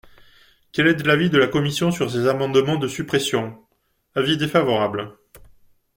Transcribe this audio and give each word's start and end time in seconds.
Quel 0.71 0.87
est 0.87 1.05
l’avis 1.05 1.29
de 1.29 1.37
la 1.37 1.45
commission 1.45 1.91
sur 1.91 2.09
ces 2.09 2.25
amendements 2.25 2.77
de 2.77 2.87
suppression? 2.87 3.63
Avis 4.15 4.35
défavorable. 4.35 5.15